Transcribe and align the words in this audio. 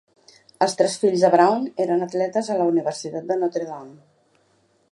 Els 0.65 0.71
tres 0.77 0.93
fills 1.01 1.25
de 1.25 1.29
Brown 1.35 1.67
eren 1.85 2.01
atletes 2.05 2.49
a 2.49 2.57
la 2.61 2.67
Universitat 2.73 3.29
de 3.33 3.39
Notre 3.43 3.69
Dame. 3.69 3.95